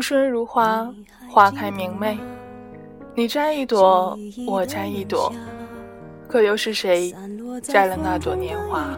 [0.00, 0.90] 青春如花，
[1.28, 2.18] 花开明媚。
[3.14, 5.30] 你摘一朵，我摘一朵，
[6.26, 7.14] 可又是谁
[7.62, 8.96] 摘了那朵年华？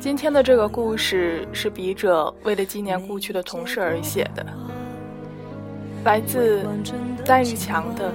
[0.00, 4.46] 今天的这个故事是笔者为了纪念故去的同事而写的，
[6.04, 6.66] 来自
[7.22, 8.08] 戴玉强的《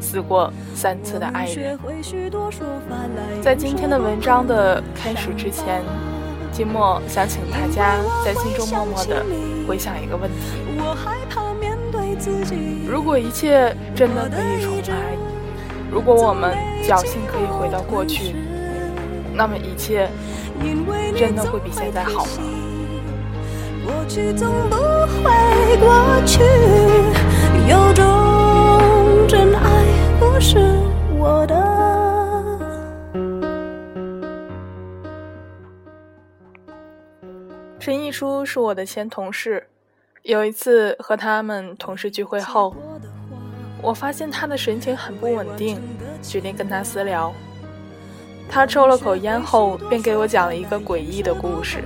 [0.00, 1.78] 死过三次的爱人》。
[3.42, 5.82] 在今天的文章的开始之前。
[6.50, 9.22] 寂寞，想请大家在心中默默的
[9.68, 10.36] 回想一个问题：
[12.88, 15.14] 如果一切真的可以重来，
[15.90, 18.34] 如果我们侥幸可以回到过去，
[19.34, 20.08] 那么一切
[21.14, 22.30] 真的会比现在好吗？
[27.68, 28.17] 有种
[38.08, 39.66] 陈毅书是我的前同事，
[40.22, 42.74] 有一次和他们同事聚会后，
[43.82, 45.78] 我发现他的神情很不稳定，
[46.22, 47.30] 决定跟他私聊。
[48.48, 51.84] 他抽了口烟后，便给我讲了一个诡异的故事。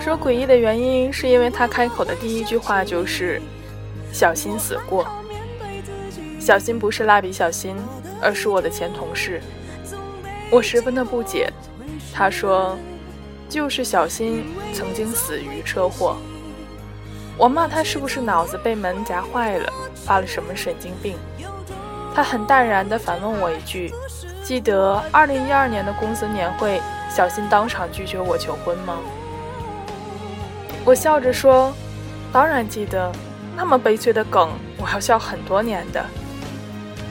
[0.00, 3.38] 说诡异的原因是因为他开口的第一句话就是
[4.14, 5.06] “小新死过”。
[6.40, 7.76] 小新不是蜡笔小新，
[8.22, 9.42] 而是我的前同事。
[10.50, 11.52] 我十分的不解。
[12.14, 12.78] 他说。
[13.52, 16.16] 就是小新曾经死于车祸，
[17.36, 21.18] 我骂他是不是脑子被门夹坏了，发了什么神经病？
[22.14, 23.92] 他很淡然地反问我一句
[24.42, 26.80] ：“记得二零一二年的公司年会，
[27.14, 28.96] 小新当场拒绝我求婚吗？”
[30.82, 31.74] 我笑着说
[32.32, 33.12] ：“当然记得，
[33.54, 34.48] 那么悲催的梗，
[34.78, 36.02] 我要笑很多年的。”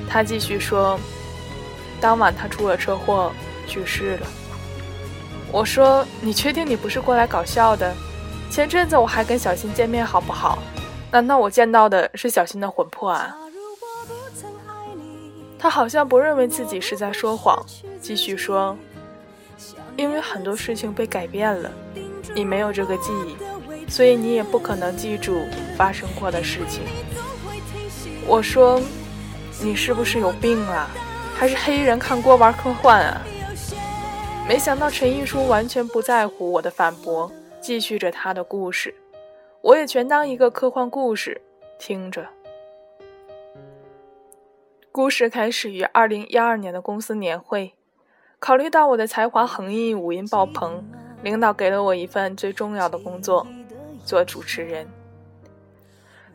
[0.10, 1.00] 他继续说
[2.02, 3.32] ：“当晚他出了车祸，
[3.68, 4.28] 去世了。”
[5.52, 7.94] 我说：“你确定你不是过来搞笑的？
[8.50, 10.60] 前阵子我还跟小新见面，好不好？
[11.12, 13.36] 难道我见到的是小新的魂魄啊？”
[15.60, 17.64] 他好像不认为自己是在说谎，
[18.02, 18.76] 继续说
[19.98, 21.70] ：“因为很多事情被改变了，
[22.34, 23.36] 你没有这个记忆，
[23.92, 25.46] 所以你也不可能记住
[25.78, 26.82] 发生过的事情。”
[28.26, 28.82] 我说
[29.62, 30.88] ：“你是不是有病啊？
[31.38, 33.22] 还是黑衣人看锅玩科幻啊？”
[34.48, 37.32] 没想到陈一书完全不在乎我的反驳，
[37.62, 38.94] 继续着他的故事，
[39.62, 41.42] 我也全当一个科幻故事
[41.80, 42.28] 听着。
[44.92, 47.74] 故事开始于二零一二年的公司年会，
[48.40, 50.84] 考虑到我的才华横溢、五音爆棚，
[51.24, 53.48] 领导给了我一份最重要的工作，
[54.04, 54.86] 做主持人。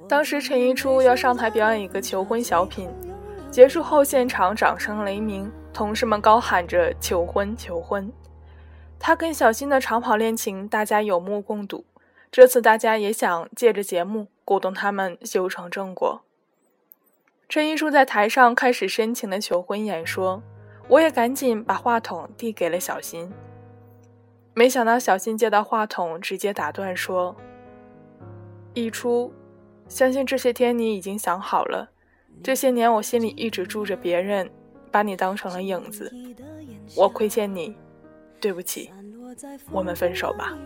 [0.09, 2.89] 当时陈一初要上台表演一个求婚小品，
[3.51, 5.53] 结束后现场掌声雷鸣。
[5.77, 8.11] 同事们高喊着“求婚，求婚”。
[8.99, 11.85] 他跟小新的长跑恋情，大家有目共睹。
[12.33, 16.23] 这次大家也想借着节目鼓动他们修成正果。
[17.47, 20.43] 陈一舒在台上开始深情的求婚演说，
[20.89, 23.31] 我也赶紧把话筒递给了小新。
[24.55, 27.37] 没想到小新接到话筒，直接打断说
[28.73, 29.31] ：“一初，
[29.89, 31.91] 相信这些天你已经想好了，
[32.43, 34.51] 这些年我心里一直住着别人。”
[34.97, 36.11] 把你当成了影子，
[36.97, 37.77] 我亏欠你，
[38.41, 38.91] 对不起，
[39.71, 40.57] 我们分手吧。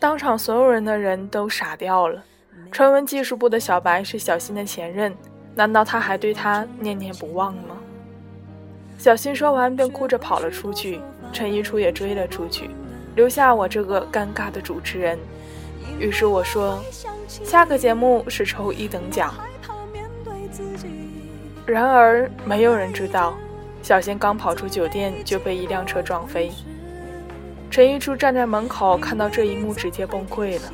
[0.00, 2.20] 当场所有人的人都傻掉了。
[2.72, 5.14] 传闻技术部的小白是小新的前任，
[5.54, 7.76] 难道他还对他念念不忘吗？
[8.98, 11.00] 小新说完便哭着跑了出去，
[11.32, 12.68] 陈一初也追了出去，
[13.14, 15.16] 留下我这个尴尬的主持人。
[16.00, 16.82] 于是我说，
[17.28, 19.32] 下个节目是抽一等奖。
[21.64, 23.34] 然而，没有人知道，
[23.82, 26.50] 小新刚跑出酒店就被一辆车撞飞。
[27.70, 30.72] 陈一初站在门口，看到这一幕，直接崩溃了。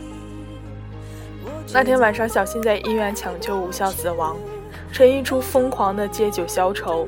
[1.73, 4.37] 那天晚上，小新在医院抢救无效死亡，
[4.91, 7.07] 陈一初疯狂的借酒消愁。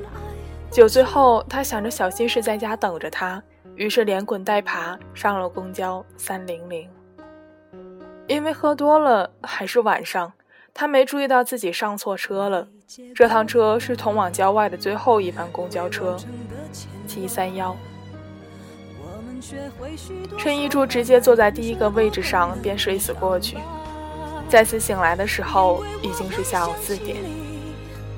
[0.71, 3.43] 酒醉后，他想着小新是在家等着他，
[3.75, 6.89] 于是连滚带爬上了公交三零零。
[8.29, 10.33] 因为喝多了，还是晚上，
[10.73, 12.67] 他没注意到自己上错车了。
[13.15, 16.17] 这趟车是通往郊外的最后一班公交车，
[17.07, 17.77] 七三幺。
[20.39, 23.57] 陈一柱直接坐在第一个位置上，便睡死过去。
[24.49, 27.17] 再次醒来的时候，已经是下午四点。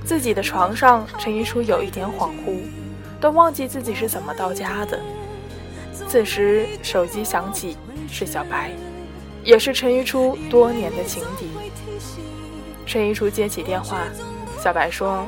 [0.04, 2.60] 自己的床上，陈一初有一点恍惚，
[3.20, 4.98] 都忘记自己是怎么到家的。
[6.08, 7.76] 此时手机响起，
[8.10, 8.70] 是小白，
[9.44, 11.48] 也是陈一初多年的情敌。
[12.84, 13.98] 陈一初接起电话，
[14.62, 15.24] 小白说：“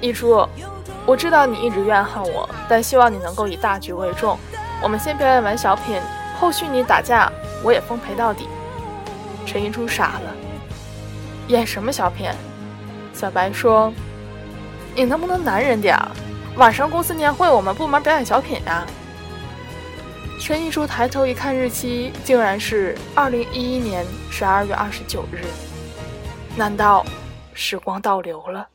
[0.00, 0.46] 一初，
[1.06, 4.36] 我知道你一直怨恨我，但希望你能够以大局为重。
[4.82, 6.00] 我们先表演完小品，
[6.40, 7.30] 后续你打架，
[7.62, 8.48] 我也奉陪到底。”
[9.46, 10.34] 陈一初傻了，
[11.48, 12.30] 演什么小品？
[13.14, 13.92] 小白说
[14.96, 15.96] ：“你能不能男人点？
[16.56, 18.86] 晚上公司年会，我们部门表演小品啊。”
[20.40, 25.44] 陈一初抬头一看日期，竟然是二零一一年十二月二十九日。
[26.54, 27.04] 难道
[27.54, 28.68] 时光倒流了？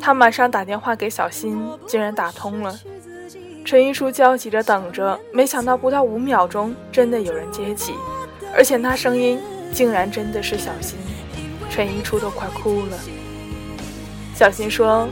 [0.00, 2.78] 他马上打电话给小新，竟然打通了。
[3.64, 7.94] 陈一初焦急着等着，没想到不到五秒钟，真的有人接起，
[8.54, 9.40] 而且那声音
[9.72, 10.98] 竟然真的是小新。
[11.70, 12.98] 陈一初都快哭了。
[14.34, 15.08] 小新说：“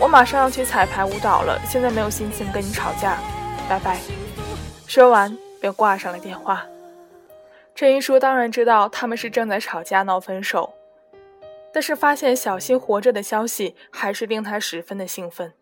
[0.00, 3.18] 我马上要去彩排舞蹈了，现在没有心情跟你吵架，
[3.68, 4.00] 拜拜。”
[4.88, 6.64] 说完便挂上了电话。
[7.78, 10.74] 陈一舒当然知道他们是正在吵架闹分手，
[11.72, 15.52] 但是发现小新活着的消息还是令他十分的兴奋。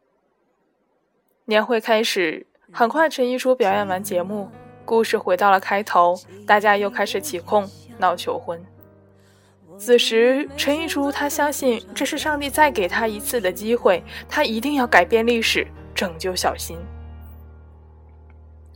[1.44, 4.50] 年会开始，很快陈一舒表演完节目，
[4.86, 7.68] 故事回到了开头，大家又开始起哄
[7.98, 8.64] 闹求婚。
[9.76, 16.78] 此时，陈一舒他相信这是上帝再给他一次的机会，他一定要改变历史，拯救小新。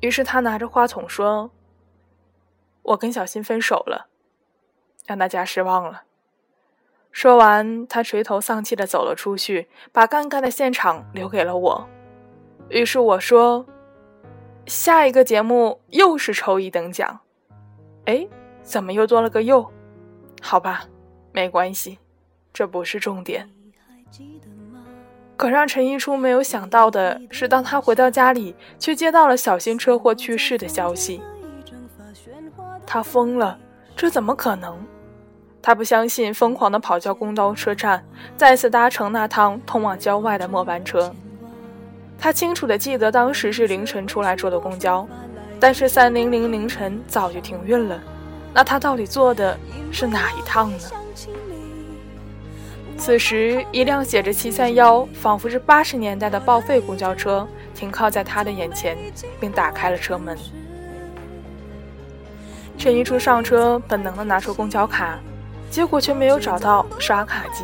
[0.03, 1.51] 于是他拿着话筒说
[2.91, 4.09] ：“我跟小新分手了，
[5.07, 6.05] 让大家失望了。”
[7.13, 11.89] 说完，他垂头丧气的走了出去，把尴尬的现场留给了我。
[12.69, 13.67] 于是我说
[14.67, 17.19] ：“下一个节目又是抽一等奖，
[18.05, 18.29] 哎，
[18.63, 19.69] 怎么又多了个又？”
[20.41, 20.85] 好吧，
[21.33, 21.99] 没关系，
[22.53, 23.51] 这不是重点。
[25.37, 31.21] 可让陈一初没有想到的是，当他回到家里，却接到了小新车祸去世的消息。
[32.93, 33.57] 他疯了，
[33.95, 34.77] 这怎么可能？
[35.63, 38.05] 他不相信，疯狂地跑到公交车站，
[38.37, 41.15] 再次搭乘那趟通往郊外的末班车。
[42.19, 45.07] 他清楚地记得当时是凌晨出来坐的公交，
[45.61, 47.97] 但是三零零凌晨早就停运了。
[48.53, 49.57] 那他到底坐的
[49.93, 50.79] 是哪一趟呢？
[52.99, 58.99] 此时，一辆写着“七三幺”仿佛是八十年代的报废公交车停靠在他的眼前，
[59.39, 60.37] 并打开了车门。
[62.81, 65.21] 陈一初上车，本能的拿出公交卡，
[65.71, 67.63] 结果却没有找到刷卡机。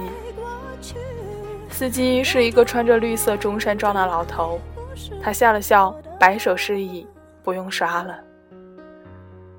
[1.70, 4.60] 司机是一个穿着绿色中山装的老头，
[5.22, 5.90] 他笑了笑，
[6.20, 7.06] 摆手示意
[7.42, 8.14] 不用刷了。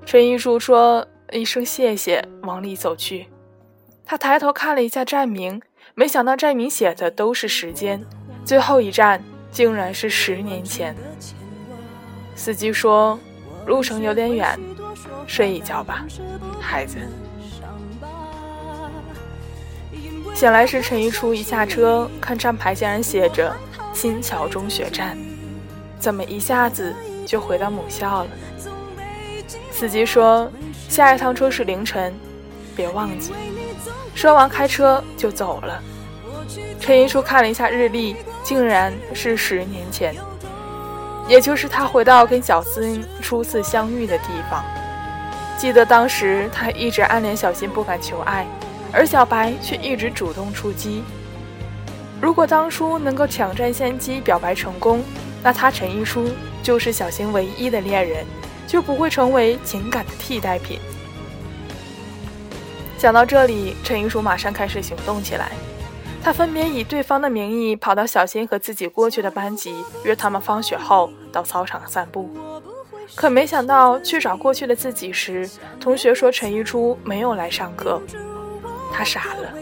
[0.06, 1.04] 陈一初说。
[1.30, 3.26] 一声谢谢，往里走去。
[4.06, 5.60] 他抬头看了一下站名，
[5.94, 8.02] 没想到站名写的都是时间，
[8.46, 10.96] 最后一站竟然是十年前。
[12.34, 13.20] 司机说
[13.68, 14.58] ：“路程有点远，
[15.28, 16.04] 睡一觉吧，
[16.60, 16.98] 孩子。”
[20.34, 23.54] 醒来时，陈一初一下车，看站牌竟然写着
[23.94, 25.16] “新桥中学站”，
[26.00, 26.92] 怎么一下子
[27.24, 28.30] 就回到母校了？
[29.70, 30.50] 司机说。
[30.88, 32.14] 下一趟车是凌晨，
[32.74, 33.34] 别忘记。
[34.14, 35.82] 说完开车就走了。
[36.80, 40.16] 陈一初看了一下日历，竟然是十年前，
[41.28, 44.64] 也就是他回到跟小孙初次相遇的地方。
[45.58, 48.46] 记得当时他一直暗恋小新，不敢求爱，
[48.92, 51.02] 而小白却一直主动出击。
[52.22, 55.02] 如果当初能够抢占先机表白成功，
[55.42, 56.26] 那他陈一初
[56.62, 58.24] 就是小新唯一的恋人。
[58.68, 60.78] 就不会成为情感的替代品。
[62.98, 65.52] 想到这里，陈一书马上开始行动起来。
[66.22, 69.74] 他分别以对方的名义跑到小新和自己过去的班级，
[70.04, 72.28] 约他们放学后到操场散步。
[73.14, 75.48] 可没想到去找过去的自己时，
[75.80, 78.00] 同学说陈一初没有来上课。
[78.92, 79.52] 他傻了，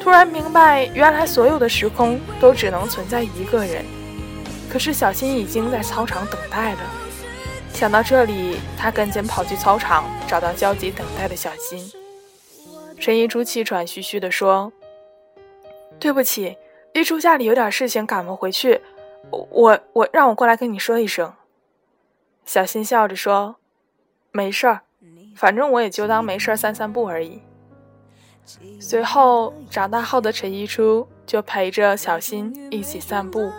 [0.00, 3.84] 突然明白，原来所有的时空都只能存在一个人。
[4.70, 6.78] 可是小新已经在操场等待了。
[7.72, 11.90] 想到这里，他赶紧跑去操场，找到焦急等待的小新。
[13.00, 14.72] 陈一珠气喘吁吁地说
[15.98, 16.56] ：“对不起，
[16.92, 18.80] 一初家里有点事情，赶不回去。
[19.30, 21.32] 我我让我过来跟你说一声。”
[22.44, 23.56] 小新笑着说
[24.32, 24.82] ：“没事儿，
[25.34, 27.42] 反正我也就当没事儿散散步而已。”
[28.80, 33.50] 随后长大后的陈一初就陪着小新一起散步，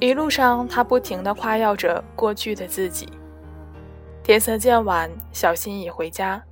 [0.00, 3.08] 一路上他不停地夸耀着过去的自己。
[4.24, 6.42] 天色渐晚，小新已回家。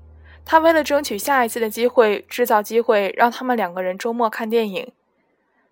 [0.45, 4.93] 他为了争取下一次的机会，制造机会让他们两个人周末看电影。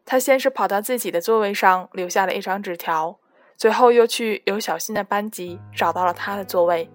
[0.05, 3.19] 他先是跑到自己的座位上留下了一张纸条，
[3.56, 6.88] 随后又去有小新的班级找到了他的座位，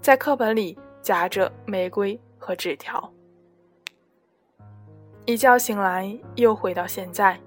[0.00, 3.12] 在课本里夹着玫瑰和纸条。
[5.24, 7.38] 一觉醒来，又回到现在。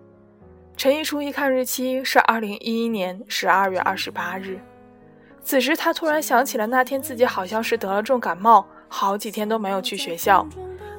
[0.78, 4.60] 陈一初一看日期是二零一一年十二月二十八日，
[5.42, 8.66] 此时他突然想起了那天自己好像是得了重感冒。
[8.88, 10.48] 好几天都没有去学校，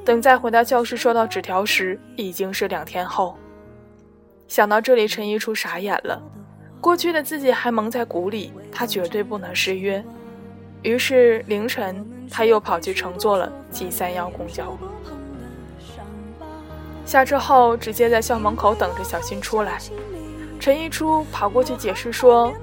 [0.04, 3.36] 等再回到教室收到纸条时，已经是两天后。
[4.48, 6.20] 想到这里，陈一初傻眼了。
[6.86, 10.00] 过去的自己还蒙在鼓里，他绝对不能失约。
[10.82, 14.78] 于是凌晨，他又跑去乘坐了 G 三幺公交。
[17.04, 19.78] 下车后，直接在校门口等着小新出来。
[20.60, 22.54] 陈一初跑过去解释说：“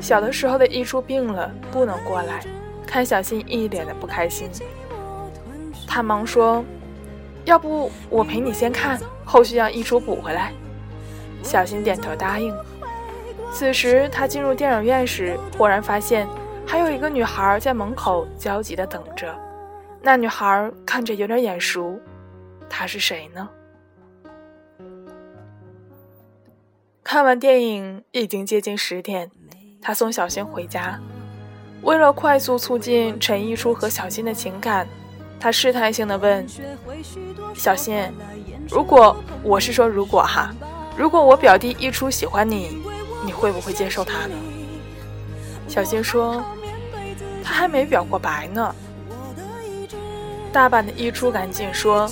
[0.00, 2.42] 小的时候的一初病了，不能过来。”
[2.88, 4.48] 看小新一脸的不开心，
[5.86, 6.64] 他忙说
[7.44, 10.50] ：“要不我陪你先看，后续让一初补回来。”
[11.44, 12.56] 小新点头答应。
[13.52, 16.26] 此时他进入电影院时，忽然发现
[16.66, 19.34] 还有一个女孩在门口焦急的等着。
[20.02, 21.98] 那女孩看着有点眼熟，
[22.68, 23.48] 她是谁呢？
[27.02, 29.30] 看完电影已经接近十点，
[29.82, 30.98] 他送小新回家。
[31.82, 34.86] 为了快速促进陈一初和小新的情感，
[35.40, 36.46] 他试探性的问
[37.52, 38.00] ：“小新，
[38.70, 40.54] 如果我是说如果哈，
[40.96, 42.80] 如果我表弟一初喜欢你，
[43.24, 44.34] 你会不会接受他呢？”
[45.68, 46.44] 小新说
[47.44, 48.74] ：“他还没表过白呢。”
[50.52, 52.10] 大阪的一初赶紧说：“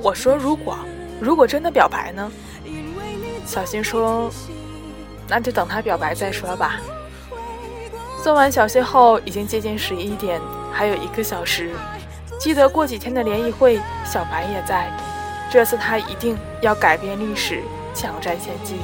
[0.00, 0.78] 我说如果，
[1.20, 2.30] 如果真的表白呢？”
[3.44, 4.30] 小新说
[5.26, 6.80] ：“那就等他表白再说吧。”
[8.22, 10.40] 送完小新后，已经接近十一点，
[10.72, 11.70] 还有一个小时。
[12.38, 14.88] 记得过几天的联谊会，小白也在。
[15.50, 17.62] 这次他一定要改变历史，
[17.94, 18.76] 抢占先机。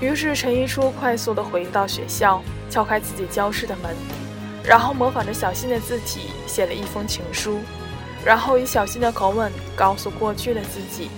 [0.00, 3.94] 于是陈一初快速的回到学校，敲开自己教室的门，
[4.62, 7.60] 然后模仿着小新的字体写了一封情书，
[8.24, 11.10] 然后以小新的口吻告诉过去的自己：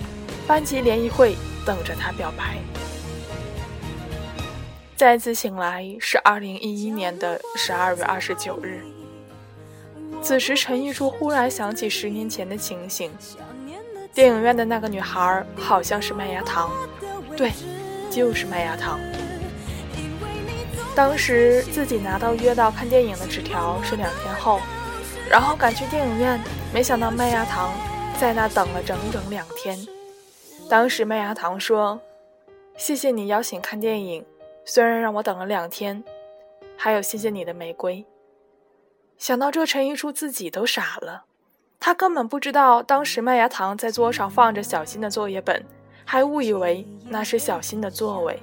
[0.47, 2.57] 班级联谊会等着他表白。
[4.95, 8.81] 再次醒来是二零一一年的十二月二十九日。
[10.21, 13.09] 此时，陈一初忽然想起十年前的情形，
[14.13, 16.69] 电影院的那个女孩好像是麦芽糖，
[17.37, 17.53] 对，
[18.09, 18.99] 就是麦芽糖。
[20.95, 24.59] 当时自己拿到约到看电影的纸条是两天后，
[25.29, 26.39] 然后赶去电影院，
[26.73, 27.71] 没想到麦芽糖
[28.19, 29.77] 在那等了整整两天。
[30.69, 31.99] 当时麦芽糖说
[32.77, 34.25] ：“谢谢你邀请看电影。”
[34.65, 36.03] 虽然让我等了两天，
[36.77, 38.05] 还有谢谢你的玫瑰。
[39.17, 41.23] 想到这，陈一初自己都傻了。
[41.79, 45.65] 他根本不知道，当时麦芽糖在桌上放着小新的作业本，
[46.11, 48.41] 还误以为那是小新的座位。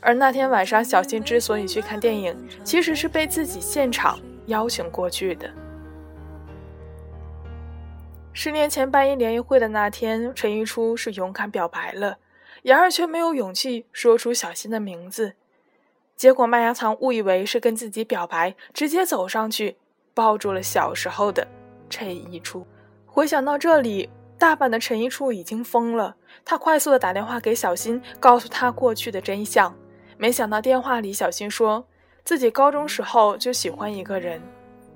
[0.00, 5.50] 而那天晚上，小新之所以去看电影，其实是被自己现场邀请过去的。
[8.32, 12.18] 十年前办一联谊会的那天，陈一初是勇敢表白了。
[12.62, 15.32] 然而却没有勇气说出小新的名字，
[16.14, 19.76] 结果麦芽糖误以为是跟自己表白，直接走上去
[20.14, 21.44] 抱住了小时候的
[21.90, 22.64] 陈一初。
[23.06, 24.08] 回想到这里，
[24.38, 26.16] 大阪的陈一初已经疯了。
[26.44, 29.74] 他快速的打电话给小新，告诉他过去的真相。
[30.16, 31.84] 没想到电话里小新说
[32.24, 34.40] 自己高中时候就喜欢一个人，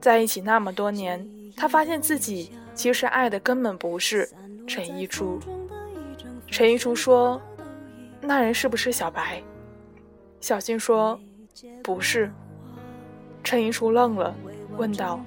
[0.01, 4.29] 在一起那么多年，他发现自己其实爱的根本不是
[4.67, 5.39] 陈一初。
[6.47, 7.41] 陈一初说。
[8.21, 9.41] 那人是不是小白？
[10.41, 11.19] 小新说
[11.85, 12.29] ：“不是。”
[13.45, 14.35] 陈一初愣了，
[14.77, 15.21] 问道：“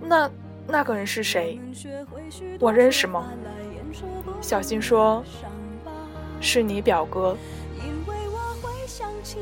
[0.00, 0.30] 那
[0.66, 1.60] 那个人是谁？
[2.58, 3.26] 我认识吗？”
[4.40, 5.24] 小新说
[6.40, 7.36] ：“是你表哥。”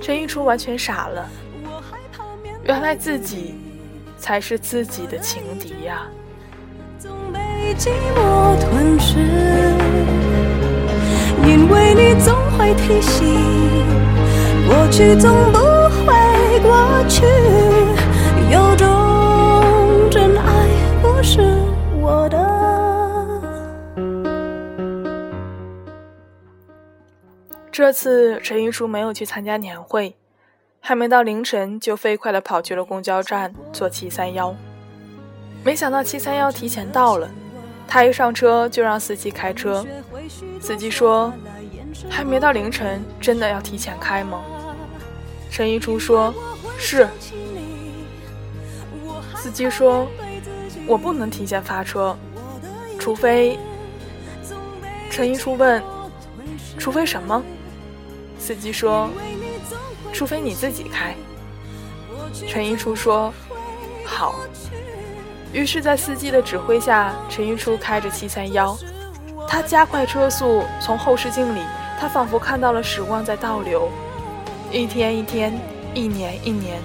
[0.00, 1.28] 陈一初完全傻了，
[2.64, 3.54] 原来自己
[4.16, 6.06] 才是自己的情敌呀！
[11.44, 13.26] 因为你总会提醒，
[14.68, 15.58] 过去总不
[16.06, 17.24] 会过去，
[27.82, 30.14] 这次陈一初没有去参加年会，
[30.78, 34.54] 还没到凌晨就飞快地跑去了公交站坐七三幺。
[35.64, 37.28] 没想到七三幺提前到了，
[37.88, 39.84] 他一上车就让司机开车。
[40.60, 41.32] 司机说
[42.08, 44.40] ：“还没到凌晨，真的要提前开吗？”
[45.50, 46.32] 陈一初说
[46.78, 47.08] ：“是。”
[49.34, 50.06] 司机说
[50.86, 52.16] ：“我不能提前发车，
[52.96, 53.58] 除非……”
[55.10, 55.82] 陈一初问
[56.78, 57.42] ：“除非什么？”
[58.42, 59.08] 司机说
[60.12, 61.14] ：“除非你自己开。”
[62.48, 63.32] 陈一初说
[64.04, 64.34] ：“好。”
[65.54, 68.76] 于是，在司机的指挥下，陈一初开着七三幺，
[69.46, 71.60] 他加快车速，从后视镜里，
[72.00, 73.88] 他仿佛看到了时光在倒流，
[74.72, 75.56] 一天一天，
[75.94, 76.80] 一年一年，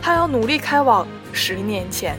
[0.00, 2.16] 他要努力开往十年前。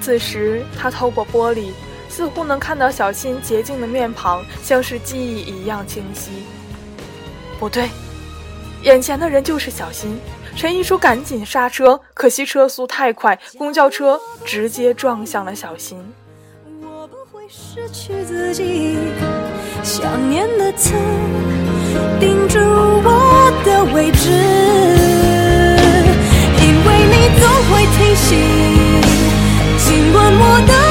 [0.00, 1.72] 此时，他透过玻璃，
[2.08, 6.30] 似乎能看到小新洁净的面庞，像是记忆一样清晰。
[7.64, 7.88] 不对，
[8.82, 10.20] 眼前的人就是小新。
[10.54, 15.98] 陈一初赶紧刹车，可惜车速太快，公交车直接撞向了小新。
[16.82, 18.98] 我不会失去自己，
[19.82, 20.92] 想念的刺
[22.20, 24.28] 钉住我的位置，
[26.60, 28.36] 因为你总会提醒，
[29.78, 30.83] 尽管我的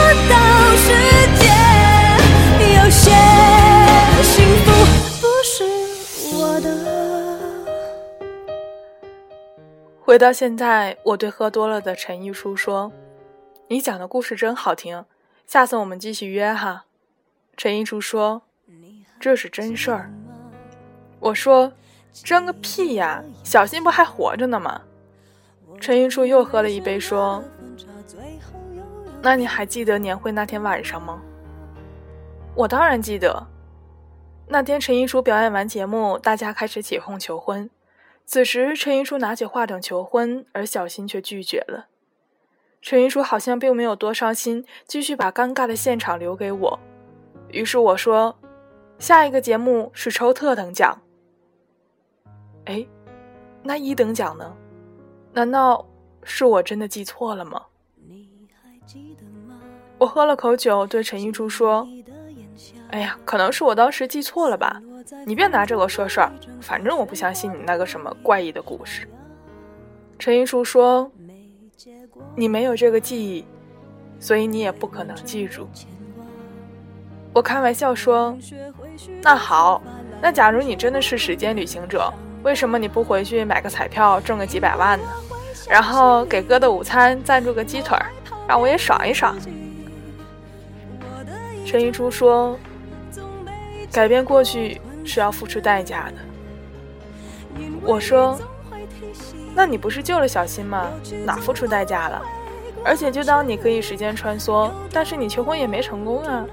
[10.14, 12.92] 回到现在，我对喝多了的陈一初说
[13.68, 15.04] ：“你讲的故事真好听，
[15.48, 16.86] 下次我们继续约哈。”
[17.58, 18.44] 陈一初说
[19.20, 20.14] ：“这是真事儿。”
[21.20, 21.74] 我说
[22.14, 23.24] ：“真个屁呀！
[23.44, 24.84] 小新不还活着呢吗？”
[25.82, 27.44] 陈一初又喝了一杯，说
[29.20, 31.20] ：“那你还记得年会那天晚上吗？”
[32.54, 33.48] 我当然记得。
[34.48, 37.68] 那天陈一初表演完节目，大家开始起哄求婚。
[38.26, 41.88] 此时，陈一初拿起话筒求婚，而小新却拒绝了。
[42.82, 46.80] 陈一初好像并没有多伤心，继续把尴尬的现场留给我。
[47.50, 48.36] 于是我说
[48.98, 51.00] ：“下一个节目是抽特等奖。”
[52.66, 52.86] 哎，
[53.62, 54.56] 那一等奖呢？
[55.34, 55.86] 难道
[56.24, 57.66] 是我真的记错了吗？
[59.98, 61.88] 我喝了口酒，对陈一初说
[62.90, 64.82] ：“哎呀，可能是我当时记错了吧。”
[65.26, 69.08] 你别拿这个说事儿，反正我不相信你那个什么怪异的故事。
[70.20, 71.12] 陈一初说
[72.36, 73.46] ：“你没有这个记忆，
[74.20, 75.68] 所以你也不可能记住。”
[77.34, 78.38] 我开玩笑说
[79.22, 79.82] ：“那好，
[80.22, 82.14] 那假如你真的是时间旅行者，
[82.44, 85.06] 为什么你不回去买个彩票挣个几百万呢？
[85.68, 87.98] 然后给哥的午餐赞助个鸡腿，
[88.48, 89.36] 让我也爽一爽。”
[91.66, 92.58] 陈一初说
[93.92, 96.16] ：“改变过去。”是要付出代价的。
[97.84, 98.40] 我说
[99.54, 100.90] ：“那你不是救了小新吗？
[101.26, 102.22] 哪付出代价了？
[102.84, 106.46] 而且就当你可以时间穿梭，但是你求婚也没成功啊。”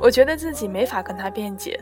[0.00, 1.78] 我觉得自己没法跟他辩解。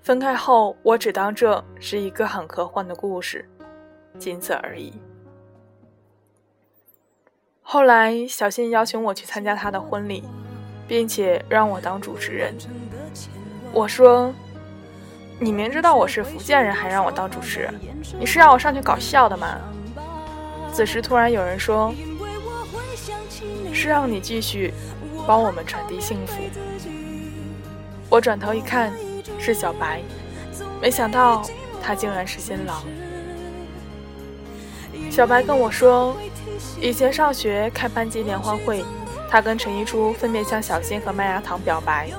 [0.00, 3.48] 分开后，我只当这是一个很科幻的故事，
[4.18, 4.92] 仅此而已。
[7.62, 10.24] 后来，小新邀请我去参加他的婚礼，
[10.86, 12.54] 并且让我当主持人。
[13.72, 14.32] 我说。
[15.42, 17.66] 你明知道我是福建人，还让我当主持，
[18.18, 19.56] 你是让我上去搞笑的吗？
[20.70, 21.94] 此时突然有人说
[23.72, 24.74] ：“是让你继续
[25.26, 26.34] 帮我们传递幸福。”
[28.10, 28.92] 我转头一看，
[29.38, 30.02] 是小白，
[30.78, 31.42] 没想到
[31.82, 32.84] 他竟然是新郎。
[35.10, 36.14] 小白跟我说，
[36.78, 38.84] 以前上学开班级联欢会，
[39.30, 42.10] 他跟陈一初分别向小新和麦芽糖表白，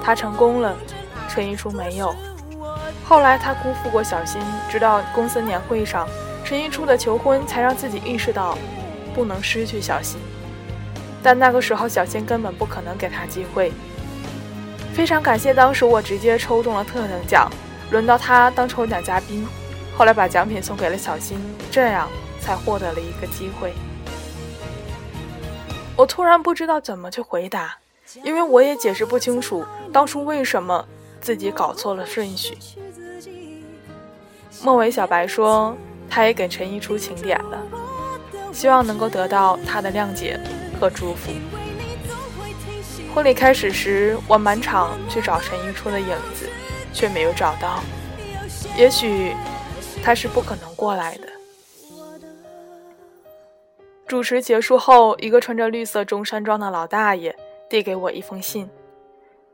[0.00, 0.76] 他成功了，
[1.28, 2.14] 陈一初没有。
[3.04, 4.40] 后来他辜负过小新，
[4.70, 6.08] 直到公司年会上，
[6.44, 8.56] 陈一初的求婚才让自己意识到
[9.14, 10.18] 不能失去小新。
[11.22, 13.72] 但那个时候小新根本不可能给他机会。
[14.94, 17.50] 非常感谢当时我直接抽中了特等奖，
[17.90, 19.46] 轮到他当抽奖嘉宾，
[19.96, 21.38] 后来把奖品送给了小新，
[21.70, 22.08] 这样
[22.40, 23.74] 才获得了一个机会。
[25.96, 27.76] 我突然不知道怎么去回答，
[28.22, 30.86] 因为我也解释不清楚当初为什么
[31.20, 32.56] 自己搞错了顺序。
[34.62, 35.76] 末尾，小白说，
[36.08, 37.62] 他也给陈一初请点了，
[38.52, 40.38] 希望能够得到他的谅解
[40.80, 41.32] 和祝福。
[43.14, 46.48] 婚礼开始时，我满场去找陈一初的影子，
[46.92, 47.80] 却没有找到。
[48.76, 49.34] 也许
[50.02, 51.28] 他是不可能过来的。
[54.06, 57.36] 主持结束后，一个穿着绿色中山装的老大爷
[57.68, 58.68] 递给我一封信，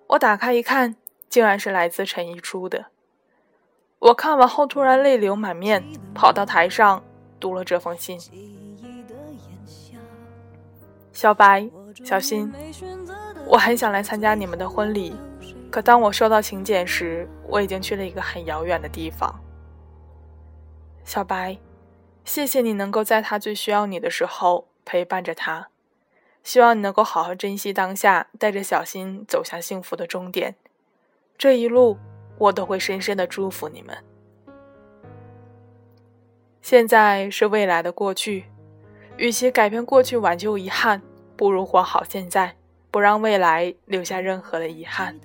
[0.06, 0.96] 我打开一看，
[1.28, 2.86] 竟然是来自陈一初的。
[4.00, 5.84] 我看完后突然泪流满面，
[6.14, 7.04] 跑到台上
[7.38, 8.18] 读了这封信。
[11.12, 11.68] 小白、
[12.02, 12.50] 小新，
[13.46, 15.14] 我很想来参加你们的婚礼，
[15.70, 19.38] 可当我收到请柬时，我已经去了一个很遥远的地方。
[21.04, 21.58] 小白，
[22.24, 25.68] 谢谢你能够在他最需要你的时候陪伴着他，
[26.42, 30.54] 希望你能够好好珍惜当下，带着小新走向幸福的终点。
[31.36, 31.98] 这一路，
[32.40, 33.94] 我都会深深的祝福你们。
[36.62, 38.46] 现在是未来的过去，
[39.18, 41.02] 与其改变过去挽救遗憾，
[41.36, 42.56] 不如活好现在，
[42.90, 45.20] 不让未来留下任何的遗憾。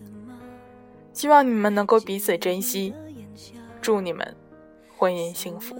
[1.14, 2.94] 希望你们能够彼此珍惜，
[3.82, 4.36] 祝你们
[4.98, 5.74] 婚姻幸福。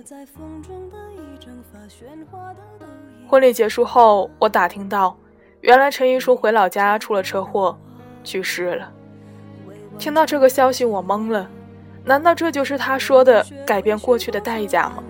[3.28, 5.18] 婚礼结束后，我打听到，
[5.60, 7.78] 原来陈一书回老家出了车祸，
[8.24, 8.94] 去世了。
[9.98, 11.50] 听到这个消息，我懵了，
[12.04, 15.04] 难道这就是他说的改变过去的代价吗？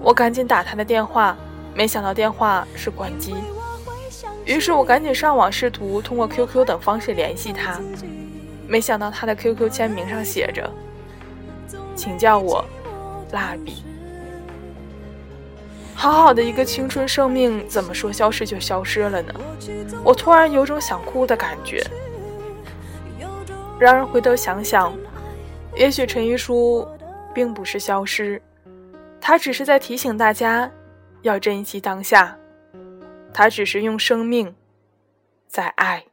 [0.00, 1.36] 我赶紧打他的电话，
[1.74, 3.34] 没想到电话是关机。
[4.44, 7.78] 于是我赶紧上网试图通过 QQ 等方式联系他，
[8.66, 10.68] 没想到他的 QQ 签名上写着
[11.94, 12.64] ：“请叫我
[13.30, 13.84] 蜡笔。”
[15.94, 19.32] 好好的一个青春生命，怎么说消失就消失了呢？
[20.02, 21.80] 我突然有种想哭的感觉。
[23.82, 24.96] 然而回头想想，
[25.74, 26.86] 也许陈一书
[27.34, 28.40] 并不是消失。
[29.20, 30.70] 他只是在提醒大家
[31.22, 32.36] 要珍惜当下，
[33.34, 34.54] 他只是用生命
[35.48, 36.04] 在爱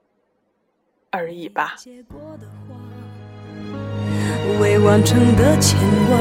[1.12, 1.75] 而已吧。
[4.60, 5.77] 未完成的牵
[6.08, 6.17] 挂，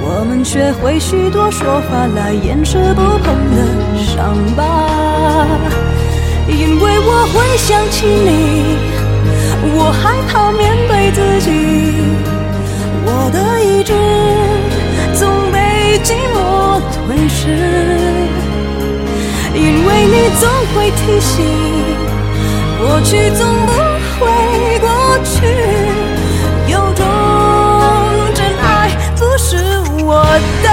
[0.00, 5.46] 我们学会许多说法来掩饰不碰的伤疤。
[6.48, 8.83] 因为我会想起你，
[9.76, 11.50] 我害怕面对自己，
[13.06, 13.92] 我的意志
[15.18, 15.62] 总被。
[16.02, 16.36] 寂寞
[16.92, 17.40] 吞噬，
[19.54, 20.42] 因为你总
[20.74, 21.32] 会提醒，
[22.78, 23.72] 过去总不
[24.18, 24.26] 会
[24.80, 24.88] 过
[25.24, 25.46] 去，
[26.66, 27.00] 有种
[28.34, 29.56] 真爱不是
[30.04, 30.26] 我
[30.64, 30.66] 的。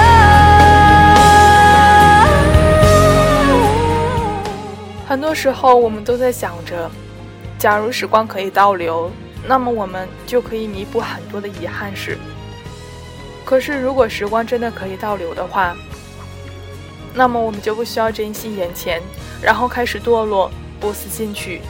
[5.08, 6.90] 很多时候，我们都在想着，
[7.62, 9.08] 假如时光可以倒流，
[9.46, 12.18] 那么我们就可以弥补很多的遗憾事。
[13.44, 15.76] 可是，如果时光真的可以倒流的话，
[17.14, 19.00] 那么我们就不需要珍惜眼前，
[19.40, 21.60] 然后开始堕落、不思进取，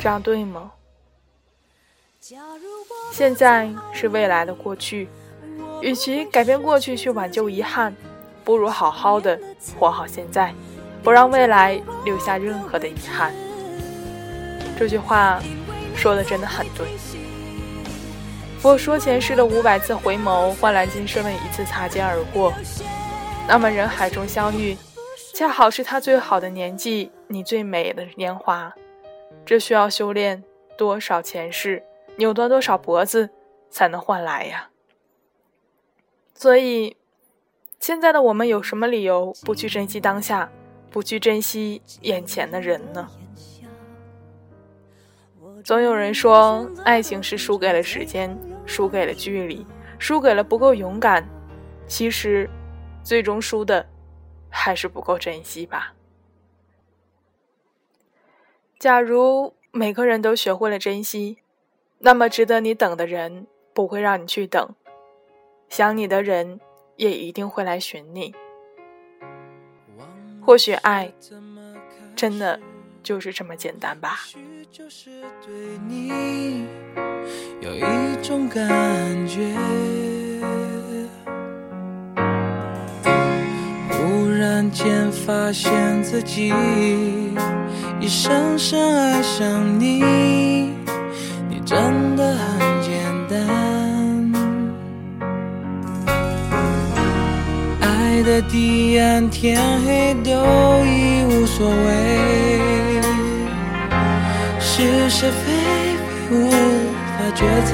[0.00, 0.70] 这样对吗？
[3.10, 5.08] 现在是未来的过去，
[5.80, 7.92] 与其改变过去去挽救遗憾，
[8.44, 9.36] 不如好好的
[9.76, 10.54] 活好现在，
[11.02, 13.34] 不让未来留下任何的遗憾。
[14.82, 15.40] 这句话
[15.94, 16.84] 说的真的很对。
[18.58, 22.52] 佛说前世的五百次回眸，换来今生的一次擦肩而过。
[23.46, 24.76] 那么人海中相遇，
[25.36, 28.74] 恰好是他最好的年纪，你最美的年华。
[29.46, 30.42] 这需要修炼
[30.76, 31.84] 多少前世，
[32.16, 33.30] 扭断多少脖子，
[33.70, 34.70] 才能换来呀？
[36.34, 36.96] 所以，
[37.78, 40.50] 现在的我们有什么理由不去珍惜当下，
[40.90, 43.08] 不去珍惜眼前的人呢？
[45.64, 49.64] 总有人说，爱情是输给了时间，输给了距离，
[49.98, 51.26] 输给了不够勇敢。
[51.86, 52.50] 其实，
[53.04, 53.86] 最终输的
[54.50, 55.94] 还是不够珍惜吧。
[58.78, 61.38] 假如每个人都学会了珍惜，
[61.98, 64.74] 那么值得你等的人不会让你去等，
[65.68, 66.60] 想你的人
[66.96, 68.34] 也一定会来寻你。
[70.44, 71.12] 或许爱，
[72.16, 72.58] 真的。
[73.02, 74.20] 就是这么简单吧。
[74.70, 75.10] 就是
[75.44, 75.52] 对
[75.88, 76.64] 你
[77.60, 78.66] 有一种感
[79.26, 79.54] 觉，
[83.90, 86.54] 忽然间发现自己
[88.00, 90.00] 已深深爱上你，
[91.48, 92.92] 你真的很简
[93.28, 93.36] 单，
[97.80, 100.30] 爱的地暗天黑都
[100.86, 102.91] 已无所谓。
[104.82, 105.52] 是是非
[105.96, 107.40] 非无法抉
[107.70, 107.72] 择，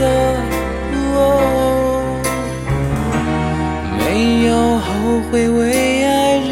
[3.99, 4.87] 没有后
[5.31, 6.51] 悔，为爱日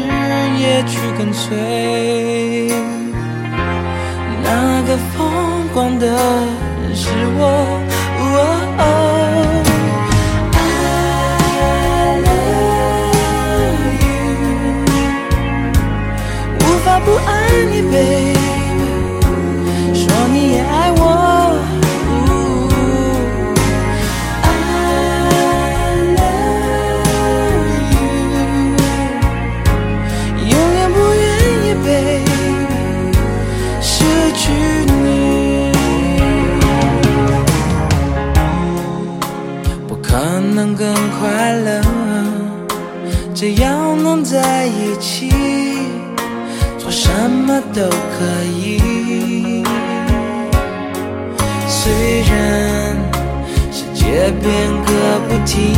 [0.59, 1.45] 夜去跟随。
[4.43, 7.39] 那个疯狂的人是我。
[10.53, 10.61] I
[12.25, 14.17] love you，
[16.59, 17.29] 无法不爱
[17.71, 18.26] 你，baby。
[47.77, 49.63] 都可以。
[51.67, 52.33] 虽然
[53.71, 54.49] 世界变
[54.83, 55.75] 个不停，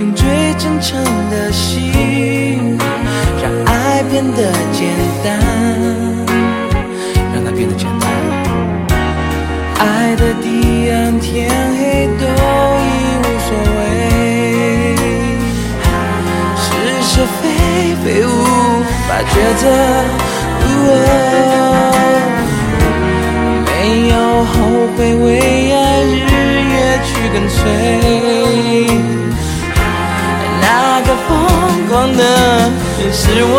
[0.00, 2.78] 用最真诚的心，
[3.42, 4.88] 让爱变得简
[5.22, 5.38] 单，
[7.34, 8.08] 让它变得简单。
[9.80, 12.88] 爱的彼岸，天黑都已
[13.20, 13.86] 无所谓，
[16.56, 16.66] 是
[17.02, 17.44] 是非
[18.02, 18.26] 非无
[19.06, 19.62] 法抉择。
[23.64, 23.70] 没
[24.08, 24.14] 有
[24.44, 24.52] 后
[24.96, 25.26] 悔，为
[25.72, 26.26] 爱日
[26.72, 27.60] 夜去跟随。
[30.60, 30.66] 那
[31.02, 31.30] 个疯
[31.88, 32.22] 狂的
[32.98, 33.54] 人是我。